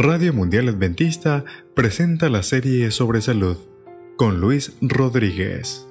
Radio 0.00 0.32
Mundial 0.32 0.68
Adventista 0.68 1.44
presenta 1.74 2.28
la 2.28 2.44
serie 2.44 2.92
sobre 2.92 3.20
salud 3.20 3.56
con 4.14 4.40
Luis 4.40 4.78
Rodríguez. 4.80 5.88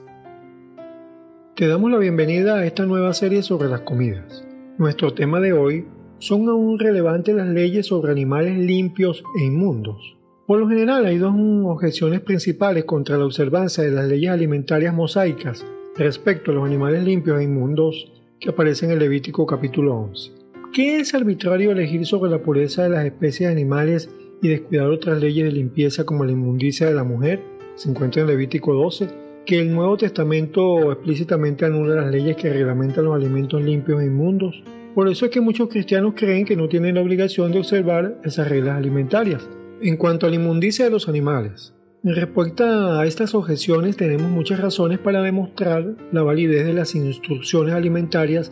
Te 1.58 1.68
damos 1.68 1.92
la 1.92 1.98
bienvenida 1.98 2.56
a 2.56 2.66
esta 2.66 2.86
nueva 2.86 3.14
serie 3.14 3.44
sobre 3.44 3.68
las 3.68 3.82
comidas. 3.82 4.48
Nuestro 4.78 5.14
tema 5.14 5.42
de 5.42 5.52
hoy 5.52 5.88
son 6.20 6.48
aún 6.48 6.80
relevantes 6.80 7.36
las 7.36 7.50
leyes 7.50 7.88
sobre 7.88 8.14
animales 8.14 8.58
limpios 8.58 9.26
e 9.42 9.44
inmundos. 9.44 10.16
Por 10.46 10.60
lo 10.60 10.70
general 10.70 11.06
hay 11.06 11.18
dos 11.18 11.36
objeciones 11.66 12.22
principales 12.22 12.86
contra 12.86 13.18
la 13.18 13.26
observancia 13.26 13.84
de 13.84 13.92
las 13.92 14.08
leyes 14.08 14.32
alimentarias 14.32 14.94
mosaicas 14.94 15.66
respecto 15.98 16.52
a 16.52 16.54
los 16.54 16.66
animales 16.66 17.04
limpios 17.04 17.42
e 17.42 17.44
inmundos 17.44 18.10
que 18.40 18.52
aparecen 18.52 18.90
en 18.90 19.00
Levítico 19.00 19.46
capítulo 19.46 19.98
11. 19.98 20.37
¿Qué 20.74 21.00
es 21.00 21.14
arbitrario 21.14 21.72
elegir 21.72 22.06
sobre 22.06 22.30
la 22.30 22.44
pureza 22.44 22.84
de 22.84 22.90
las 22.90 23.06
especies 23.06 23.50
animales 23.50 24.10
y 24.42 24.50
descuidar 24.50 24.88
otras 24.88 25.20
leyes 25.20 25.46
de 25.46 25.52
limpieza 25.52 26.06
como 26.06 26.24
la 26.24 26.32
inmundicia 26.32 26.88
de 26.88 26.94
la 26.94 27.04
mujer? 27.04 27.42
Se 27.76 27.90
encuentra 27.90 28.22
en 28.22 28.28
Levítico 28.28 28.74
12, 28.74 29.08
que 29.46 29.60
el 29.60 29.74
Nuevo 29.74 29.98
Testamento 29.98 30.92
explícitamente 30.92 31.66
anula 31.66 31.96
las 31.96 32.12
leyes 32.12 32.36
que 32.36 32.52
reglamentan 32.52 33.06
los 33.06 33.16
alimentos 33.16 33.64
limpios 33.64 34.02
e 34.02 34.06
inmundos. 34.06 34.64
Por 34.94 35.08
eso 35.08 35.26
es 35.26 35.32
que 35.32 35.42
muchos 35.42 35.70
cristianos 35.70 36.14
creen 36.16 36.46
que 36.46 36.56
no 36.56 36.68
tienen 36.68 36.96
la 36.96 37.02
obligación 37.02 37.52
de 37.52 37.60
observar 37.60 38.20
esas 38.24 38.48
reglas 38.48 38.78
alimentarias. 38.78 39.50
En 39.82 39.98
cuanto 39.98 40.28
a 40.28 40.30
la 40.30 40.36
inmundicia 40.36 40.86
de 40.86 40.92
los 40.92 41.08
animales, 41.08 41.74
en 42.04 42.16
respuesta 42.16 43.00
a 43.00 43.06
estas 43.06 43.34
objeciones 43.34 43.98
tenemos 43.98 44.30
muchas 44.30 44.60
razones 44.60 45.00
para 45.00 45.22
demostrar 45.22 45.96
la 46.12 46.24
validez 46.24 46.66
de 46.66 46.74
las 46.74 46.94
instrucciones 46.94 47.74
alimentarias 47.74 48.52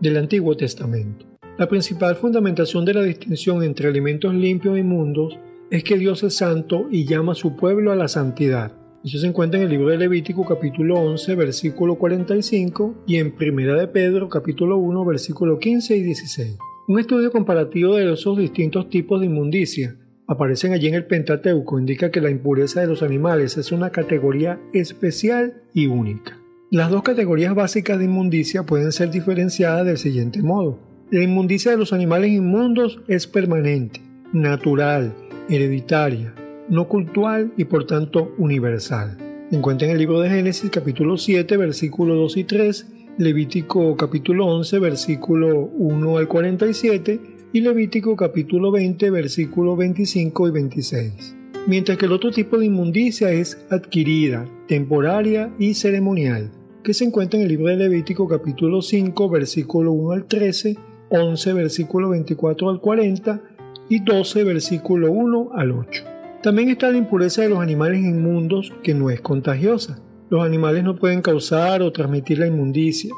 del 0.00 0.16
Antiguo 0.16 0.56
Testamento. 0.56 1.37
La 1.58 1.68
principal 1.68 2.14
fundamentación 2.14 2.84
de 2.84 2.94
la 2.94 3.02
distinción 3.02 3.64
entre 3.64 3.88
alimentos 3.88 4.32
limpios 4.32 4.76
e 4.76 4.80
inmundos 4.80 5.40
es 5.72 5.82
que 5.82 5.98
Dios 5.98 6.22
es 6.22 6.36
santo 6.36 6.86
y 6.88 7.04
llama 7.04 7.32
a 7.32 7.34
su 7.34 7.56
pueblo 7.56 7.90
a 7.90 7.96
la 7.96 8.06
santidad. 8.06 8.70
Eso 9.02 9.18
se 9.18 9.26
encuentra 9.26 9.58
en 9.58 9.64
el 9.64 9.72
libro 9.72 9.88
de 9.88 9.98
Levítico 9.98 10.44
capítulo 10.44 10.94
11 10.94 11.34
versículo 11.34 11.96
45 11.96 13.02
y 13.08 13.16
en 13.16 13.32
Primera 13.32 13.74
de 13.74 13.88
Pedro 13.88 14.28
capítulo 14.28 14.76
1 14.76 15.04
versículo 15.04 15.58
15 15.58 15.96
y 15.96 16.02
16. 16.04 16.58
Un 16.86 17.00
estudio 17.00 17.32
comparativo 17.32 17.96
de 17.96 18.12
esos 18.12 18.38
distintos 18.38 18.88
tipos 18.88 19.18
de 19.18 19.26
inmundicia 19.26 19.96
aparecen 20.28 20.74
allí 20.74 20.86
en 20.86 20.94
el 20.94 21.06
Pentateuco 21.06 21.80
indica 21.80 22.12
que 22.12 22.20
la 22.20 22.30
impureza 22.30 22.82
de 22.82 22.86
los 22.86 23.02
animales 23.02 23.56
es 23.56 23.72
una 23.72 23.90
categoría 23.90 24.60
especial 24.72 25.64
y 25.74 25.88
única. 25.88 26.38
Las 26.70 26.92
dos 26.92 27.02
categorías 27.02 27.56
básicas 27.56 27.98
de 27.98 28.04
inmundicia 28.04 28.62
pueden 28.62 28.92
ser 28.92 29.10
diferenciadas 29.10 29.84
del 29.84 29.98
siguiente 29.98 30.40
modo. 30.40 30.86
La 31.10 31.22
inmundicia 31.22 31.70
de 31.70 31.78
los 31.78 31.94
animales 31.94 32.32
inmundos 32.32 33.00
es 33.08 33.26
permanente, 33.26 34.02
natural, 34.34 35.14
hereditaria, 35.48 36.34
no 36.68 36.86
cultural 36.86 37.50
y 37.56 37.64
por 37.64 37.86
tanto 37.86 38.34
universal. 38.36 39.16
Se 39.48 39.56
encuentra 39.56 39.86
en 39.86 39.92
el 39.92 40.00
libro 40.00 40.20
de 40.20 40.28
Génesis 40.28 40.68
capítulo 40.68 41.16
7 41.16 41.56
versículos 41.56 42.14
2 42.14 42.36
y 42.36 42.44
3, 42.44 42.86
Levítico 43.16 43.96
capítulo 43.96 44.44
11 44.48 44.78
versículo 44.80 45.70
1 45.78 46.18
al 46.18 46.28
47 46.28 47.20
y 47.54 47.60
Levítico 47.62 48.14
capítulo 48.14 48.70
20 48.70 49.10
versículos 49.10 49.78
25 49.78 50.48
y 50.48 50.50
26. 50.50 51.36
Mientras 51.66 51.96
que 51.96 52.04
el 52.04 52.12
otro 52.12 52.32
tipo 52.32 52.58
de 52.58 52.66
inmundicia 52.66 53.32
es 53.32 53.64
adquirida, 53.70 54.46
temporaria 54.66 55.54
y 55.58 55.72
ceremonial, 55.72 56.50
que 56.84 56.92
se 56.92 57.04
encuentra 57.06 57.40
en 57.40 57.46
el 57.46 57.52
libro 57.52 57.68
de 57.68 57.76
Levítico 57.76 58.28
capítulo 58.28 58.82
5 58.82 59.30
versículo 59.30 59.92
1 59.92 60.12
al 60.12 60.26
13 60.26 60.87
11 61.10 61.52
versículo 61.52 62.10
24 62.10 62.70
al 62.70 62.80
40 62.80 63.40
y 63.88 64.00
12 64.00 64.44
versículo 64.44 65.10
1 65.10 65.50
al 65.54 65.72
8. 65.72 66.04
También 66.42 66.68
está 66.68 66.90
la 66.90 66.98
impureza 66.98 67.42
de 67.42 67.48
los 67.48 67.58
animales 67.58 68.00
inmundos 68.00 68.72
que 68.82 68.94
no 68.94 69.10
es 69.10 69.20
contagiosa. 69.20 70.00
Los 70.30 70.44
animales 70.44 70.84
no 70.84 70.96
pueden 70.96 71.22
causar 71.22 71.82
o 71.82 71.92
transmitir 71.92 72.38
la 72.38 72.46
inmundicia. 72.46 73.12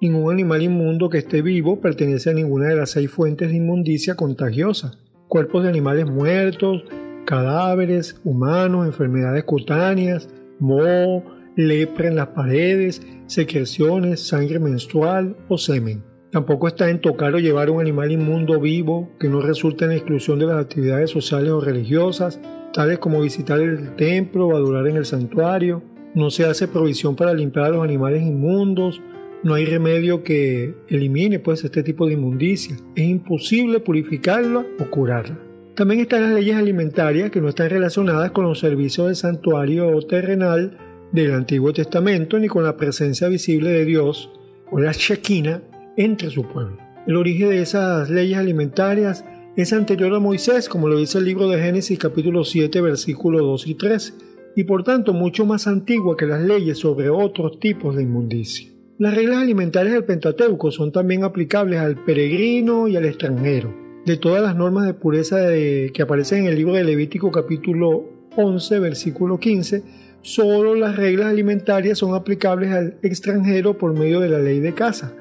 Ningún 0.00 0.32
animal 0.32 0.62
inmundo 0.62 1.08
que 1.08 1.18
esté 1.18 1.40
vivo 1.40 1.80
pertenece 1.80 2.30
a 2.30 2.34
ninguna 2.34 2.68
de 2.68 2.76
las 2.76 2.90
seis 2.90 3.10
fuentes 3.10 3.48
de 3.48 3.56
inmundicia 3.56 4.14
contagiosa. 4.14 4.98
Cuerpos 5.28 5.62
de 5.62 5.70
animales 5.70 6.06
muertos, 6.06 6.84
cadáveres, 7.24 8.20
humanos, 8.24 8.86
enfermedades 8.86 9.44
cutáneas, 9.44 10.28
moho, 10.58 11.22
lepra 11.56 12.08
en 12.08 12.16
las 12.16 12.28
paredes, 12.28 13.00
secreciones, 13.26 14.20
sangre 14.20 14.58
menstrual 14.58 15.36
o 15.48 15.56
semen. 15.56 16.15
Tampoco 16.36 16.68
está 16.68 16.90
en 16.90 17.00
tocar 17.00 17.34
o 17.34 17.38
llevar 17.38 17.70
un 17.70 17.80
animal 17.80 18.12
inmundo 18.12 18.60
vivo 18.60 19.08
que 19.18 19.26
no 19.26 19.40
resulte 19.40 19.86
en 19.86 19.92
exclusión 19.92 20.38
de 20.38 20.44
las 20.44 20.62
actividades 20.62 21.08
sociales 21.08 21.50
o 21.50 21.62
religiosas, 21.62 22.38
tales 22.74 22.98
como 22.98 23.22
visitar 23.22 23.58
el 23.58 23.96
templo 23.96 24.48
o 24.48 24.54
adorar 24.54 24.86
en 24.86 24.96
el 24.96 25.06
santuario. 25.06 25.82
No 26.14 26.28
se 26.28 26.44
hace 26.44 26.68
provisión 26.68 27.16
para 27.16 27.32
limpiar 27.32 27.64
a 27.64 27.70
los 27.70 27.82
animales 27.82 28.22
inmundos. 28.22 29.00
No 29.44 29.54
hay 29.54 29.64
remedio 29.64 30.22
que 30.22 30.74
elimine 30.88 31.38
pues 31.38 31.64
este 31.64 31.82
tipo 31.82 32.06
de 32.06 32.12
inmundicia. 32.12 32.76
Es 32.94 33.08
imposible 33.08 33.80
purificarla 33.80 34.62
o 34.78 34.90
curarla. 34.90 35.38
También 35.74 36.02
están 36.02 36.20
las 36.20 36.32
leyes 36.32 36.56
alimentarias 36.56 37.30
que 37.30 37.40
no 37.40 37.48
están 37.48 37.70
relacionadas 37.70 38.32
con 38.32 38.44
los 38.44 38.58
servicios 38.58 39.06
del 39.06 39.16
santuario 39.16 39.98
terrenal 40.02 40.76
del 41.12 41.32
Antiguo 41.32 41.72
Testamento 41.72 42.38
ni 42.38 42.48
con 42.48 42.62
la 42.62 42.76
presencia 42.76 43.26
visible 43.26 43.70
de 43.70 43.86
Dios 43.86 44.30
o 44.70 44.78
la 44.78 44.92
Shekinah 44.92 45.62
entre 45.96 46.30
su 46.30 46.44
pueblo. 46.44 46.78
El 47.06 47.16
origen 47.16 47.50
de 47.50 47.62
esas 47.62 48.10
leyes 48.10 48.38
alimentarias 48.38 49.24
es 49.56 49.72
anterior 49.72 50.12
a 50.14 50.18
Moisés, 50.18 50.68
como 50.68 50.88
lo 50.88 50.98
dice 50.98 51.18
el 51.18 51.24
libro 51.24 51.48
de 51.48 51.62
Génesis 51.62 51.98
capítulo 51.98 52.44
7 52.44 52.80
versículos 52.80 53.40
2 53.40 53.66
y 53.68 53.74
3, 53.74 54.14
y 54.56 54.64
por 54.64 54.84
tanto 54.84 55.12
mucho 55.12 55.46
más 55.46 55.66
antigua 55.66 56.16
que 56.16 56.26
las 56.26 56.42
leyes 56.42 56.78
sobre 56.78 57.08
otros 57.08 57.58
tipos 57.58 57.96
de 57.96 58.02
inmundicia. 58.02 58.70
Las 58.98 59.14
reglas 59.14 59.38
alimentarias 59.38 59.94
del 59.94 60.04
Pentateuco 60.04 60.70
son 60.70 60.92
también 60.92 61.22
aplicables 61.22 61.78
al 61.80 62.02
peregrino 62.02 62.88
y 62.88 62.96
al 62.96 63.04
extranjero. 63.04 63.74
De 64.04 64.16
todas 64.16 64.42
las 64.42 64.56
normas 64.56 64.86
de 64.86 64.94
pureza 64.94 65.36
que 65.48 66.02
aparecen 66.02 66.40
en 66.40 66.46
el 66.46 66.56
libro 66.56 66.74
de 66.74 66.84
Levítico 66.84 67.30
capítulo 67.30 68.04
11 68.36 68.78
versículo 68.78 69.38
15, 69.38 69.82
solo 70.22 70.74
las 70.74 70.96
reglas 70.96 71.28
alimentarias 71.28 71.98
son 71.98 72.14
aplicables 72.14 72.72
al 72.72 72.98
extranjero 73.02 73.78
por 73.78 73.92
medio 73.98 74.20
de 74.20 74.28
la 74.28 74.38
ley 74.38 74.60
de 74.60 74.74
casa 74.74 75.14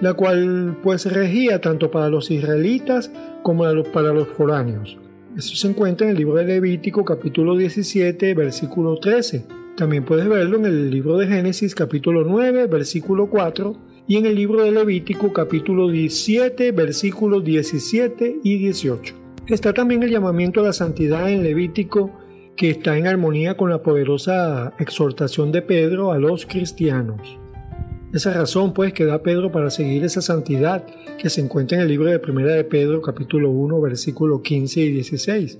la 0.00 0.14
cual 0.14 0.78
pues 0.82 1.10
regía 1.12 1.60
tanto 1.60 1.90
para 1.90 2.08
los 2.08 2.30
israelitas 2.30 3.10
como 3.42 3.64
para 3.92 4.12
los 4.12 4.28
foráneos. 4.28 4.98
Eso 5.36 5.54
se 5.54 5.68
encuentra 5.68 6.06
en 6.06 6.12
el 6.12 6.18
libro 6.18 6.36
de 6.36 6.44
Levítico 6.44 7.04
capítulo 7.04 7.56
17 7.56 8.34
versículo 8.34 8.96
13. 8.96 9.46
También 9.76 10.04
puedes 10.04 10.28
verlo 10.28 10.58
en 10.58 10.66
el 10.66 10.90
libro 10.90 11.16
de 11.16 11.26
Génesis 11.26 11.74
capítulo 11.74 12.24
9 12.24 12.66
versículo 12.66 13.28
4 13.28 13.76
y 14.08 14.16
en 14.16 14.26
el 14.26 14.34
libro 14.34 14.64
de 14.64 14.72
Levítico 14.72 15.32
capítulo 15.32 15.88
17 15.88 16.72
versículos 16.72 17.44
17 17.44 18.40
y 18.42 18.58
18. 18.58 19.14
Está 19.46 19.72
también 19.72 20.02
el 20.02 20.10
llamamiento 20.10 20.60
a 20.60 20.64
la 20.64 20.72
santidad 20.72 21.30
en 21.30 21.42
Levítico 21.42 22.10
que 22.56 22.70
está 22.70 22.98
en 22.98 23.06
armonía 23.06 23.56
con 23.56 23.70
la 23.70 23.82
poderosa 23.82 24.74
exhortación 24.78 25.50
de 25.52 25.62
Pedro 25.62 26.12
a 26.12 26.18
los 26.18 26.44
cristianos. 26.44 27.39
Esa 28.12 28.32
razón 28.32 28.72
pues 28.74 28.92
que 28.92 29.04
da 29.04 29.22
Pedro 29.22 29.52
para 29.52 29.70
seguir 29.70 30.02
esa 30.02 30.20
santidad 30.20 30.84
que 31.16 31.30
se 31.30 31.40
encuentra 31.40 31.76
en 31.76 31.82
el 31.82 31.88
libro 31.88 32.10
de 32.10 32.18
Primera 32.18 32.54
de 32.54 32.64
Pedro 32.64 33.00
capítulo 33.00 33.50
1 33.50 33.80
versículos 33.80 34.40
15 34.40 34.80
y 34.80 34.90
16 34.90 35.58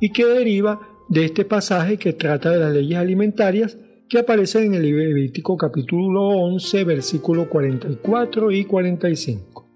y 0.00 0.10
que 0.10 0.26
deriva 0.26 0.80
de 1.08 1.24
este 1.24 1.44
pasaje 1.44 1.98
que 1.98 2.12
trata 2.12 2.50
de 2.50 2.58
las 2.58 2.72
leyes 2.72 2.98
alimentarias 2.98 3.78
que 4.08 4.18
aparece 4.18 4.64
en 4.64 4.74
el 4.74 4.82
Levítico 4.82 5.56
capítulo 5.56 6.22
11 6.22 6.82
versículos 6.82 7.46
44 7.46 8.50
y 8.50 8.64
45. 8.64 9.68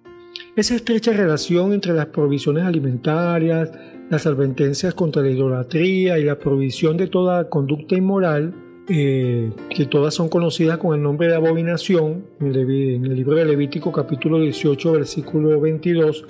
Esa 0.56 0.74
estrecha 0.74 1.12
relación 1.12 1.72
entre 1.72 1.92
las 1.92 2.06
provisiones 2.06 2.64
alimentarias, 2.64 3.70
las 4.10 4.26
advertencias 4.26 4.94
contra 4.94 5.22
la 5.22 5.30
idolatría 5.30 6.18
y 6.18 6.24
la 6.24 6.40
provisión 6.40 6.96
de 6.96 7.06
toda 7.06 7.48
conducta 7.48 7.94
inmoral 7.94 8.65
eh, 8.88 9.50
que 9.68 9.86
todas 9.86 10.14
son 10.14 10.28
conocidas 10.28 10.78
con 10.78 10.94
el 10.94 11.02
nombre 11.02 11.26
de 11.26 11.34
abominación, 11.34 12.24
en 12.40 12.54
el, 12.54 13.16
libro 13.16 13.34
de 13.34 13.44
Levítico 13.44 13.90
capítulo 13.90 14.40
18 14.40 14.92
versículo 14.92 15.60
22 15.60 16.24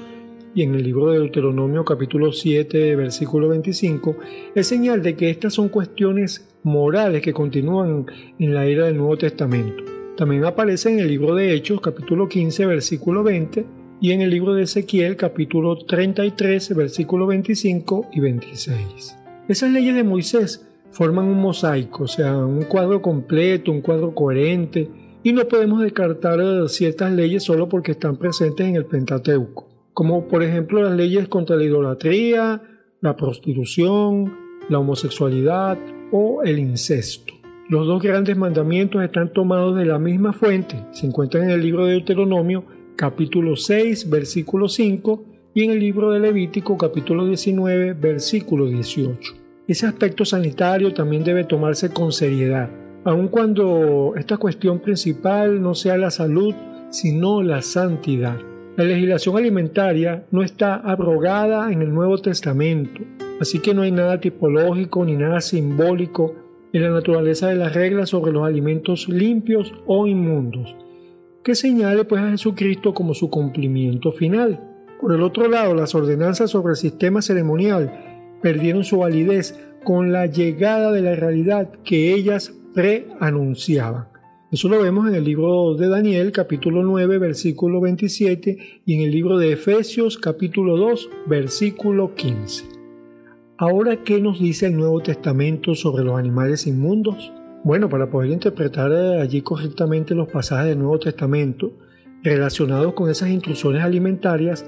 y 0.54 0.62
en 0.62 0.74
el 0.74 0.82
libro 0.82 1.10
de 1.10 1.18
Deuteronomio 1.18 1.84
capítulo 1.84 2.32
7 2.32 2.96
versículo 2.96 3.48
25, 3.48 4.16
es 4.54 4.66
señal 4.66 5.02
de 5.02 5.16
que 5.16 5.28
estas 5.28 5.52
son 5.52 5.68
cuestiones 5.68 6.48
morales 6.62 7.20
que 7.20 7.34
continúan 7.34 8.06
en 8.38 8.54
la 8.54 8.64
era 8.64 8.86
del 8.86 8.96
Nuevo 8.96 9.18
Testamento. 9.18 9.84
También 10.16 10.46
aparece 10.46 10.88
en 10.88 11.00
el 11.00 11.08
libro 11.08 11.34
de 11.34 11.52
Hechos 11.52 11.82
capítulo 11.82 12.26
15 12.26 12.64
versículo 12.64 13.22
20 13.22 13.66
y 14.00 14.12
en 14.12 14.22
el 14.22 14.30
libro 14.30 14.54
de 14.54 14.62
Ezequiel 14.62 15.16
capítulo 15.16 15.76
33 15.76 16.74
versículo 16.74 17.26
25 17.26 18.08
y 18.14 18.20
26. 18.20 19.16
Esas 19.46 19.70
leyes 19.70 19.94
de 19.94 20.04
Moisés 20.04 20.66
forman 20.96 21.26
un 21.26 21.42
mosaico, 21.42 22.04
o 22.04 22.08
sea, 22.08 22.34
un 22.38 22.62
cuadro 22.62 23.02
completo, 23.02 23.70
un 23.70 23.82
cuadro 23.82 24.14
coherente, 24.14 24.88
y 25.22 25.32
no 25.34 25.46
podemos 25.46 25.82
descartar 25.82 26.40
ciertas 26.70 27.12
leyes 27.12 27.42
solo 27.42 27.68
porque 27.68 27.92
están 27.92 28.16
presentes 28.16 28.66
en 28.66 28.76
el 28.76 28.86
Pentateuco, 28.86 29.68
como 29.92 30.26
por 30.26 30.42
ejemplo 30.42 30.82
las 30.82 30.96
leyes 30.96 31.28
contra 31.28 31.56
la 31.56 31.64
idolatría, 31.64 32.62
la 33.02 33.14
prostitución, 33.14 34.34
la 34.70 34.78
homosexualidad 34.78 35.78
o 36.12 36.42
el 36.42 36.58
incesto. 36.58 37.34
Los 37.68 37.86
dos 37.86 38.02
grandes 38.02 38.38
mandamientos 38.38 39.04
están 39.04 39.34
tomados 39.34 39.76
de 39.76 39.84
la 39.84 39.98
misma 39.98 40.32
fuente, 40.32 40.82
se 40.92 41.06
encuentran 41.06 41.44
en 41.44 41.50
el 41.50 41.60
libro 41.60 41.84
de 41.84 41.92
Deuteronomio 41.92 42.64
capítulo 42.96 43.56
6 43.56 44.08
versículo 44.08 44.66
5 44.66 45.24
y 45.52 45.64
en 45.64 45.72
el 45.72 45.80
libro 45.80 46.12
de 46.12 46.20
Levítico 46.20 46.78
capítulo 46.78 47.26
19 47.26 47.92
versículo 47.92 48.66
18. 48.66 49.45
Ese 49.68 49.84
aspecto 49.84 50.24
sanitario 50.24 50.94
también 50.94 51.24
debe 51.24 51.42
tomarse 51.42 51.90
con 51.90 52.12
seriedad, 52.12 52.70
aun 53.02 53.26
cuando 53.26 54.14
esta 54.16 54.36
cuestión 54.36 54.78
principal 54.78 55.60
no 55.60 55.74
sea 55.74 55.96
la 55.96 56.12
salud, 56.12 56.54
sino 56.90 57.42
la 57.42 57.62
santidad. 57.62 58.36
La 58.76 58.84
legislación 58.84 59.36
alimentaria 59.36 60.24
no 60.30 60.44
está 60.44 60.76
abrogada 60.76 61.72
en 61.72 61.82
el 61.82 61.92
Nuevo 61.92 62.16
Testamento, 62.18 63.00
así 63.40 63.58
que 63.58 63.74
no 63.74 63.82
hay 63.82 63.90
nada 63.90 64.20
tipológico 64.20 65.04
ni 65.04 65.16
nada 65.16 65.40
simbólico 65.40 66.36
en 66.72 66.82
la 66.82 66.90
naturaleza 66.90 67.48
de 67.48 67.56
las 67.56 67.74
reglas 67.74 68.10
sobre 68.10 68.30
los 68.30 68.46
alimentos 68.46 69.08
limpios 69.08 69.74
o 69.84 70.06
inmundos, 70.06 70.76
que 71.42 71.56
señale 71.56 72.04
pues 72.04 72.22
a 72.22 72.30
Jesucristo 72.30 72.94
como 72.94 73.14
su 73.14 73.30
cumplimiento 73.30 74.12
final. 74.12 74.60
Por 75.00 75.12
el 75.12 75.22
otro 75.22 75.48
lado, 75.48 75.74
las 75.74 75.92
ordenanzas 75.96 76.50
sobre 76.50 76.70
el 76.70 76.76
sistema 76.76 77.20
ceremonial 77.20 78.05
perdieron 78.42 78.84
su 78.84 78.98
validez 78.98 79.58
con 79.84 80.12
la 80.12 80.26
llegada 80.26 80.92
de 80.92 81.02
la 81.02 81.14
realidad 81.14 81.70
que 81.84 82.12
ellas 82.12 82.52
preanunciaban. 82.74 84.08
Eso 84.52 84.68
lo 84.68 84.80
vemos 84.80 85.08
en 85.08 85.14
el 85.14 85.24
libro 85.24 85.74
de 85.74 85.88
Daniel 85.88 86.30
capítulo 86.30 86.82
9 86.82 87.18
versículo 87.18 87.80
27 87.80 88.58
y 88.84 88.94
en 88.94 89.00
el 89.00 89.10
libro 89.10 89.38
de 89.38 89.52
Efesios 89.52 90.18
capítulo 90.18 90.76
2 90.76 91.10
versículo 91.26 92.14
15. 92.14 92.64
Ahora, 93.58 94.04
¿qué 94.04 94.20
nos 94.20 94.38
dice 94.38 94.66
el 94.66 94.76
Nuevo 94.76 95.00
Testamento 95.00 95.74
sobre 95.74 96.04
los 96.04 96.18
animales 96.18 96.66
inmundos? 96.66 97.32
Bueno, 97.64 97.88
para 97.88 98.10
poder 98.10 98.30
interpretar 98.30 98.92
eh, 98.92 99.20
allí 99.20 99.40
correctamente 99.40 100.14
los 100.14 100.28
pasajes 100.28 100.68
del 100.68 100.78
Nuevo 100.78 100.98
Testamento 100.98 101.72
relacionados 102.22 102.92
con 102.94 103.10
esas 103.10 103.30
instrucciones 103.30 103.82
alimentarias, 103.82 104.64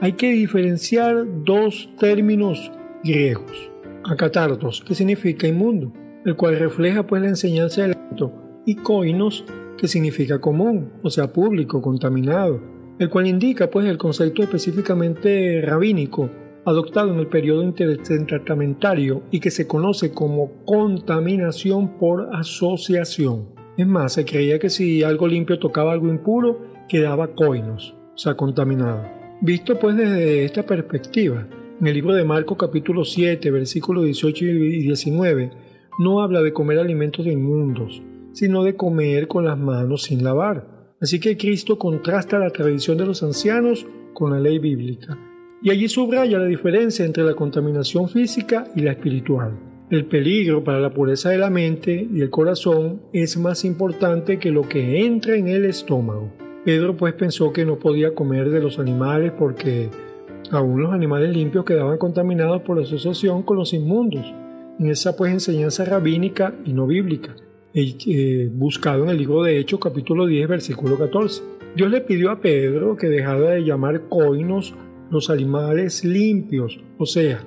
hay 0.00 0.12
que 0.12 0.30
diferenciar 0.30 1.26
dos 1.44 1.88
términos 1.98 2.70
griegos. 3.04 3.70
Acatartos, 4.04 4.82
que 4.86 4.94
significa 4.94 5.46
inmundo, 5.46 5.92
el 6.24 6.36
cual 6.36 6.58
refleja 6.58 7.06
pues 7.06 7.22
la 7.22 7.28
enseñanza 7.28 7.82
del 7.82 7.92
acto 7.92 8.32
y 8.66 8.76
koinos, 8.76 9.44
que 9.76 9.88
significa 9.88 10.40
común, 10.40 10.92
o 11.02 11.10
sea, 11.10 11.32
público, 11.32 11.80
contaminado, 11.80 12.60
el 12.98 13.08
cual 13.08 13.26
indica 13.26 13.70
pues 13.70 13.86
el 13.86 13.98
concepto 13.98 14.42
específicamente 14.42 15.60
rabínico 15.62 16.28
adoptado 16.64 17.12
en 17.12 17.20
el 17.20 17.28
periodo 17.28 17.62
intertestamentario 17.62 19.22
y 19.30 19.40
que 19.40 19.50
se 19.50 19.66
conoce 19.66 20.12
como 20.12 20.64
contaminación 20.64 21.98
por 21.98 22.28
asociación. 22.34 23.48
Es 23.76 23.86
más, 23.86 24.14
se 24.14 24.24
creía 24.24 24.58
que 24.58 24.68
si 24.68 25.02
algo 25.02 25.28
limpio 25.28 25.58
tocaba 25.58 25.92
algo 25.92 26.08
impuro, 26.08 26.60
quedaba 26.88 27.34
koinos, 27.34 27.96
o 28.14 28.18
sea, 28.18 28.34
contaminado. 28.34 29.02
Visto 29.40 29.78
pues 29.78 29.96
desde 29.96 30.44
esta 30.44 30.64
perspectiva, 30.64 31.46
en 31.80 31.86
el 31.86 31.94
libro 31.94 32.14
de 32.14 32.24
Marcos 32.24 32.58
capítulo 32.58 33.04
7, 33.04 33.50
versículos 33.52 34.04
18 34.04 34.44
y 34.44 34.82
19, 34.82 35.50
no 36.00 36.22
habla 36.22 36.42
de 36.42 36.52
comer 36.52 36.78
alimentos 36.78 37.26
inmundos, 37.26 38.02
sino 38.32 38.64
de 38.64 38.74
comer 38.74 39.28
con 39.28 39.44
las 39.44 39.56
manos 39.56 40.02
sin 40.02 40.24
lavar. 40.24 40.94
Así 41.00 41.20
que 41.20 41.36
Cristo 41.36 41.78
contrasta 41.78 42.38
la 42.38 42.50
tradición 42.50 42.98
de 42.98 43.06
los 43.06 43.22
ancianos 43.22 43.86
con 44.12 44.32
la 44.32 44.40
ley 44.40 44.58
bíblica. 44.58 45.16
Y 45.62 45.70
allí 45.70 45.88
subraya 45.88 46.38
la 46.38 46.46
diferencia 46.46 47.04
entre 47.04 47.22
la 47.22 47.34
contaminación 47.34 48.08
física 48.08 48.66
y 48.74 48.80
la 48.80 48.92
espiritual. 48.92 49.56
El 49.90 50.06
peligro 50.06 50.64
para 50.64 50.80
la 50.80 50.92
pureza 50.92 51.30
de 51.30 51.38
la 51.38 51.50
mente 51.50 52.08
y 52.12 52.20
el 52.20 52.30
corazón 52.30 53.02
es 53.12 53.36
más 53.36 53.64
importante 53.64 54.38
que 54.38 54.50
lo 54.50 54.68
que 54.68 55.04
entra 55.04 55.36
en 55.36 55.48
el 55.48 55.64
estómago. 55.64 56.32
Pedro 56.64 56.96
pues 56.96 57.14
pensó 57.14 57.52
que 57.52 57.64
no 57.64 57.78
podía 57.78 58.14
comer 58.14 58.50
de 58.50 58.60
los 58.60 58.78
animales 58.78 59.32
porque 59.38 59.88
aún 60.52 60.82
los 60.82 60.92
animales 60.92 61.34
limpios 61.34 61.64
quedaban 61.64 61.98
contaminados 61.98 62.62
por 62.62 62.78
asociación 62.78 63.42
con 63.42 63.56
los 63.56 63.72
inmundos, 63.72 64.32
en 64.78 64.90
esa 64.90 65.16
pues 65.16 65.32
enseñanza 65.32 65.84
rabínica 65.84 66.54
y 66.64 66.72
no 66.72 66.86
bíblica. 66.86 67.34
Eh, 67.74 68.50
buscado 68.52 69.04
en 69.04 69.10
el 69.10 69.18
libro 69.18 69.42
de 69.42 69.58
Hechos 69.58 69.78
capítulo 69.78 70.26
10 70.26 70.48
versículo 70.48 70.98
14. 70.98 71.42
Dios 71.76 71.90
le 71.90 72.00
pidió 72.00 72.30
a 72.30 72.40
Pedro 72.40 72.96
que 72.96 73.08
dejara 73.08 73.50
de 73.50 73.64
llamar 73.64 74.08
coinos 74.08 74.74
los 75.10 75.30
animales 75.30 76.04
limpios, 76.04 76.80
o 76.96 77.06
sea, 77.06 77.44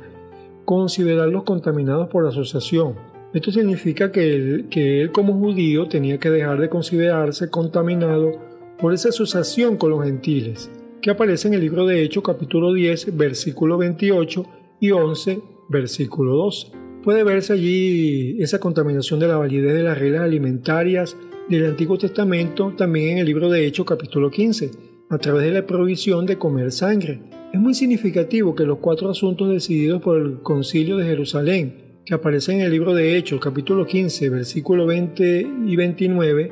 considerarlos 0.64 1.44
contaminados 1.44 2.08
por 2.08 2.26
asociación. 2.26 2.96
Esto 3.34 3.52
significa 3.52 4.12
que 4.12 4.36
él, 4.36 4.68
que 4.70 5.02
él 5.02 5.12
como 5.12 5.34
judío 5.34 5.88
tenía 5.88 6.18
que 6.18 6.30
dejar 6.30 6.60
de 6.60 6.70
considerarse 6.70 7.50
contaminado 7.50 8.32
por 8.80 8.94
esa 8.94 9.10
asociación 9.10 9.78
con 9.78 9.90
los 9.92 10.04
gentiles, 10.04 10.72
que 11.02 11.10
aparece 11.10 11.48
en 11.48 11.56
el 11.56 11.62
libro 11.62 11.86
de 11.86 12.04
Hechos 12.04 12.24
capítulo 12.24 12.74
10 12.74 13.18
versículo 13.18 13.78
28 13.78 14.46
y 14.80 14.92
11 14.92 15.42
versículo 15.68 16.36
12 16.36 16.68
puede 17.04 17.24
verse 17.24 17.54
allí 17.54 18.42
esa 18.42 18.60
contaminación 18.60 19.20
de 19.20 19.28
la 19.28 19.38
validez 19.38 19.74
de 19.74 19.84
las 19.84 19.98
reglas 19.98 20.22
alimentarias 20.22 21.18
del 21.50 21.66
Antiguo 21.66 21.98
Testamento 21.98 22.74
también 22.78 23.10
en 23.10 23.18
el 23.18 23.26
libro 23.26 23.50
de 23.50 23.66
Hechos 23.66 23.86
capítulo 23.86 24.30
15, 24.30 24.72
a 25.10 25.18
través 25.18 25.44
de 25.44 25.52
la 25.52 25.66
provisión 25.66 26.26
de 26.26 26.38
comer 26.38 26.72
sangre. 26.72 27.20
Es 27.52 27.60
muy 27.60 27.74
significativo 27.74 28.56
que 28.56 28.64
los 28.64 28.78
cuatro 28.78 29.10
asuntos 29.10 29.50
decididos 29.50 30.02
por 30.02 30.22
el 30.22 30.42
concilio 30.42 30.98
de 30.98 31.06
Jerusalén, 31.06 32.00
que 32.06 32.14
aparecen 32.14 32.60
en 32.60 32.68
el 32.68 32.72
libro 32.72 32.94
de 32.94 33.18
Hechos 33.18 33.42
capítulo 33.42 33.86
15, 33.86 34.30
versículo 34.30 34.86
20 34.86 35.48
y 35.66 35.76
29, 35.76 36.52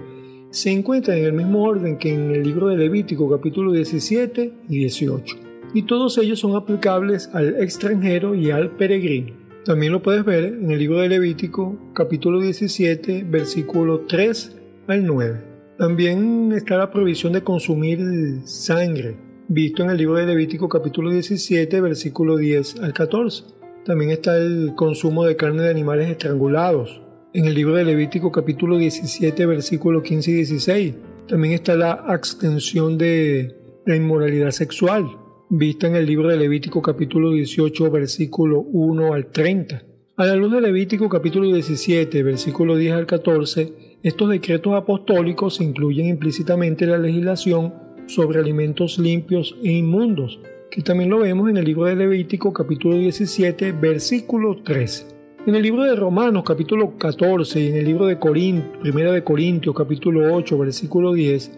se 0.52 0.72
encuentran 0.72 1.18
en 1.20 1.26
el 1.26 1.34
mismo 1.34 1.64
orden 1.64 1.98
que 1.98 2.12
en 2.12 2.32
el 2.32 2.44
libro 2.44 2.70
de 2.70 2.78
Levítico 2.78 3.30
capítulo 3.30 3.72
17 3.72 4.52
y 4.68 4.78
18, 4.80 5.38
y 5.76 5.84
todos 5.84 6.18
ellos 6.18 6.40
son 6.40 6.56
aplicables 6.56 7.30
al 7.34 7.62
extranjero 7.62 8.34
y 8.34 8.50
al 8.50 8.72
peregrino. 8.72 9.34
También 9.64 9.92
lo 9.92 10.02
puedes 10.02 10.26
ver 10.26 10.46
en 10.46 10.72
el 10.72 10.80
libro 10.80 11.00
de 11.00 11.10
Levítico, 11.10 11.78
capítulo 11.94 12.42
17, 12.42 13.26
versículo 13.30 14.02
3 14.08 14.58
al 14.88 15.06
9. 15.06 15.42
También 15.78 16.52
está 16.54 16.78
la 16.78 16.90
prohibición 16.90 17.34
de 17.34 17.44
consumir 17.44 18.00
sangre, 18.46 19.18
visto 19.48 19.84
en 19.84 19.92
el 19.92 19.98
libro 19.98 20.16
de 20.16 20.26
Levítico, 20.26 20.68
capítulo 20.68 21.12
17, 21.12 21.80
versículo 21.82 22.38
10 22.38 22.80
al 22.82 22.94
14. 22.94 23.44
También 23.86 24.10
está 24.12 24.38
el 24.38 24.74
consumo 24.76 25.26
de 25.26 25.36
carne 25.36 25.64
de 25.64 25.70
animales 25.70 26.10
estrangulados, 26.10 27.02
en 27.34 27.46
el 27.46 27.54
libro 27.54 27.76
de 27.76 27.86
Levítico, 27.86 28.32
capítulo 28.32 28.78
17, 28.78 29.46
versículo 29.46 30.02
15 30.02 30.32
y 30.32 30.34
16. 30.36 30.94
También 31.28 31.54
está 31.54 31.76
la 31.76 31.92
abstención 31.92 32.98
de 32.98 33.56
la 33.86 33.96
inmoralidad 33.96 34.52
sexual, 34.52 35.06
vista 35.50 35.88
en 35.88 35.96
el 35.96 36.06
libro 36.06 36.30
de 36.30 36.38
Levítico 36.38 36.82
capítulo 36.82 37.32
18 37.32 37.92
versículo 37.92 38.62
1 38.62 39.14
al 39.14 39.28
30. 39.28 39.84
A 40.18 40.26
la 40.26 40.36
luz 40.36 40.52
de 40.52 40.62
Levítico 40.62 41.08
capítulo 41.08 41.54
17 41.54 42.24
versículo 42.24 42.76
10 42.76 42.94
al 42.94 43.06
14, 43.06 43.74
estos 44.02 44.30
decretos 44.30 44.74
apostólicos 44.74 45.62
incluyen 45.62 46.08
implícitamente 46.08 46.88
la 46.88 46.98
legislación 46.98 47.74
sobre 48.08 48.40
alimentos 48.40 48.98
limpios 48.98 49.56
e 49.64 49.72
inmundos, 49.72 50.40
que 50.72 50.82
también 50.82 51.12
lo 51.12 51.20
vemos 51.20 51.50
en 51.50 51.58
el 51.58 51.66
libro 51.66 51.86
de 51.86 51.96
Levítico 51.96 52.52
capítulo 52.54 52.96
17 52.96 53.72
versículo 53.74 54.64
13. 54.64 55.19
En 55.50 55.56
el 55.56 55.64
libro 55.64 55.84
de 55.84 55.96
Romanos 55.96 56.44
capítulo 56.46 56.96
14 56.96 57.60
y 57.60 57.70
en 57.70 57.78
el 57.78 57.86
libro 57.86 58.06
de 58.06 58.20
Corintios, 58.20 58.78
primera 58.84 59.12
de 59.12 59.24
Corintios 59.24 59.76
capítulo 59.76 60.36
8 60.36 60.60
versículo 60.60 61.14
10, 61.14 61.52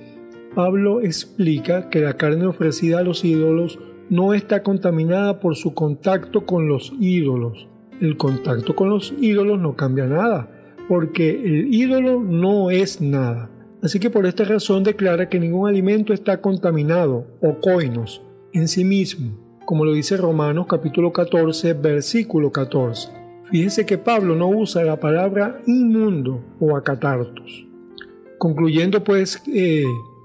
Pablo 0.55 1.01
explica 1.01 1.89
que 1.89 1.99
la 1.99 2.13
carne 2.13 2.45
ofrecida 2.45 2.99
a 2.99 3.03
los 3.03 3.25
ídolos 3.25 3.79
no 4.09 4.33
está 4.33 4.63
contaminada 4.63 5.41
por 5.41 5.57
su 5.57 5.73
contacto 5.73 6.45
con 6.45 6.69
los 6.69 6.93
ídolos. 7.01 7.67
El 7.99 8.15
contacto 8.15 8.77
con 8.77 8.89
los 8.89 9.13
ídolos 9.19 9.59
no 9.59 9.75
cambia 9.75 10.05
nada, 10.05 10.49
porque 10.87 11.29
el 11.31 11.73
ídolo 11.73 12.21
no 12.21 12.71
es 12.71 13.01
nada. 13.01 13.51
Así 13.83 13.99
que 13.99 14.09
por 14.09 14.25
esta 14.25 14.45
razón 14.45 14.85
declara 14.85 15.27
que 15.27 15.37
ningún 15.37 15.67
alimento 15.67 16.13
está 16.13 16.39
contaminado 16.39 17.27
o 17.41 17.59
coinos 17.59 18.21
en 18.53 18.69
sí 18.69 18.85
mismo, 18.85 19.37
como 19.65 19.83
lo 19.83 19.91
dice 19.91 20.15
Romanos 20.15 20.67
capítulo 20.69 21.11
14, 21.11 21.73
versículo 21.73 22.53
14. 22.53 23.20
Fíjese 23.51 23.85
que 23.85 23.97
Pablo 23.97 24.35
no 24.35 24.47
usa 24.47 24.83
la 24.83 24.97
palabra 24.97 25.61
inmundo 25.67 26.41
o 26.61 26.77
acatartos. 26.77 27.67
Concluyendo 28.37 29.03
pues 29.03 29.43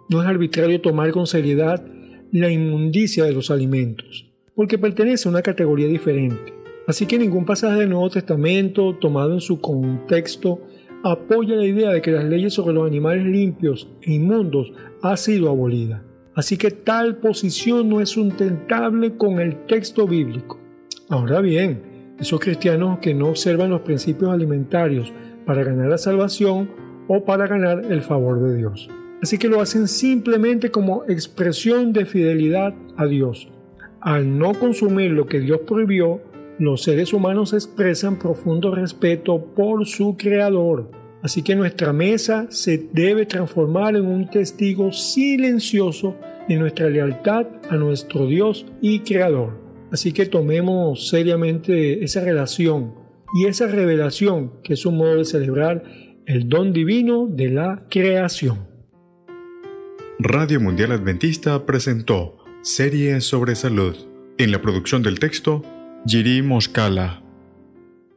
no 0.09 0.23
es 0.23 0.28
arbitrario 0.28 0.80
tomar 0.80 1.11
con 1.11 1.26
seriedad 1.26 1.85
la 2.30 2.50
inmundicia 2.50 3.25
de 3.25 3.33
los 3.33 3.50
alimentos, 3.50 4.30
porque 4.54 4.78
pertenece 4.78 5.28
a 5.28 5.33
una 5.33 5.42
categoría 5.42 5.88
diferente. 5.88 6.54
Así 6.87 7.06
que 7.06 7.18
ningún 7.18 7.45
pasaje 7.45 7.80
del 7.80 7.90
Nuevo 7.90 8.11
Testamento, 8.11 8.95
tomado 8.95 9.33
en 9.35 9.40
su 9.40 9.61
contexto, 9.61 10.61
apoya 11.02 11.56
la 11.56 11.66
idea 11.66 11.90
de 11.90 12.00
que 12.00 12.12
las 12.12 12.25
leyes 12.25 12.54
sobre 12.54 12.75
los 12.75 12.87
animales 12.87 13.26
limpios 13.26 13.88
e 14.02 14.12
inmundos 14.14 14.73
ha 15.02 15.16
sido 15.16 15.49
abolida. 15.49 16.04
Así 16.37 16.56
que 16.56 16.71
tal 16.71 17.16
posición 17.16 17.88
no 17.88 18.00
es 18.00 18.11
sustentable 18.11 19.16
con 19.16 19.40
el 19.40 19.66
texto 19.66 20.06
bíblico. 20.06 20.61
Ahora 21.09 21.40
bien, 21.40 21.95
esos 22.18 22.40
cristianos 22.40 22.99
que 23.00 23.14
no 23.14 23.28
observan 23.28 23.70
los 23.70 23.82
principios 23.82 24.30
alimentarios 24.30 25.12
para 25.44 25.64
ganar 25.64 25.88
la 25.88 25.99
salvación 25.99 26.70
o 27.08 27.25
para 27.25 27.46
ganar 27.46 27.85
el 27.90 28.02
favor 28.02 28.40
de 28.40 28.56
Dios. 28.56 28.88
Así 29.23 29.38
que 29.38 29.49
lo 29.49 29.61
hacen 29.61 29.88
simplemente 29.88 30.70
como 30.70 31.04
expresión 31.08 31.92
de 31.92 32.04
fidelidad 32.04 32.75
a 32.96 33.06
Dios. 33.06 33.49
Al 34.00 34.38
no 34.38 34.54
consumir 34.54 35.11
lo 35.12 35.26
que 35.26 35.40
Dios 35.40 35.61
prohibió, 35.66 36.20
los 36.58 36.82
seres 36.82 37.12
humanos 37.12 37.52
expresan 37.52 38.18
profundo 38.18 38.75
respeto 38.75 39.44
por 39.54 39.87
su 39.87 40.16
Creador. 40.16 40.90
Así 41.23 41.42
que 41.42 41.56
nuestra 41.56 41.92
mesa 41.92 42.46
se 42.50 42.88
debe 42.92 43.26
transformar 43.26 43.96
en 43.96 44.06
un 44.06 44.30
testigo 44.30 44.92
silencioso 44.92 46.14
de 46.49 46.56
nuestra 46.56 46.88
lealtad 46.88 47.46
a 47.68 47.76
nuestro 47.76 48.26
Dios 48.26 48.64
y 48.80 49.00
Creador. 49.00 49.65
Así 49.92 50.12
que 50.12 50.26
tomemos 50.26 51.08
seriamente 51.08 52.02
esa 52.04 52.20
relación 52.20 52.94
y 53.34 53.46
esa 53.46 53.66
revelación 53.66 54.62
que 54.62 54.74
es 54.74 54.86
un 54.86 54.96
modo 54.96 55.16
de 55.16 55.24
celebrar 55.24 55.82
el 56.26 56.48
don 56.48 56.72
divino 56.72 57.26
de 57.28 57.50
la 57.50 57.86
creación. 57.88 58.66
Radio 60.18 60.60
Mundial 60.60 60.92
Adventista 60.92 61.66
presentó 61.66 62.38
Series 62.62 63.24
sobre 63.24 63.54
Salud. 63.54 63.94
En 64.38 64.50
la 64.50 64.60
producción 64.60 65.02
del 65.02 65.18
texto, 65.18 65.62
Jiri 66.06 66.42
Moscala. 66.42 67.25